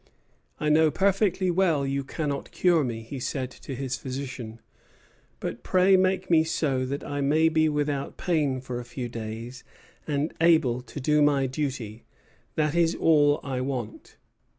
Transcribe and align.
"I 0.59 0.69
know 0.69 0.89
perfectly 0.89 1.51
well 1.51 1.85
you 1.85 2.03
cannot 2.03 2.49
cure 2.49 2.83
me," 2.83 3.03
he 3.03 3.19
said 3.19 3.51
to 3.51 3.75
his 3.75 3.97
physician; 3.97 4.59
"but 5.39 5.61
pray 5.61 5.95
make 5.95 6.27
me 6.27 6.41
up 6.41 6.47
so 6.47 6.85
that 6.87 7.03
I 7.03 7.21
may 7.21 7.49
be 7.49 7.69
without 7.69 8.17
pain 8.17 8.61
for 8.61 8.79
a 8.79 8.83
few 8.83 9.07
days, 9.07 9.63
and 10.07 10.33
able 10.41 10.81
to 10.81 10.99
do 10.99 11.21
my 11.21 11.45
duty: 11.45 12.05
that 12.55 12.73
is 12.73 12.95
all 12.95 13.39
I 13.43 13.61
want." 13.61 14.17